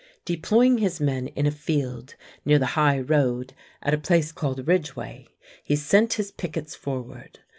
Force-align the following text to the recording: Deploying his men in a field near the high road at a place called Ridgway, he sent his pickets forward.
Deploying 0.25 0.79
his 0.79 0.99
men 0.99 1.27
in 1.27 1.45
a 1.45 1.51
field 1.51 2.15
near 2.43 2.57
the 2.57 2.65
high 2.73 2.99
road 2.99 3.53
at 3.83 3.93
a 3.93 3.99
place 3.99 4.31
called 4.31 4.67
Ridgway, 4.67 5.27
he 5.63 5.75
sent 5.75 6.13
his 6.13 6.31
pickets 6.31 6.73
forward. 6.73 7.37